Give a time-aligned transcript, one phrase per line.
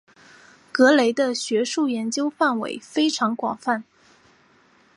[0.71, 3.83] 格雷的学术研究范围非常广泛。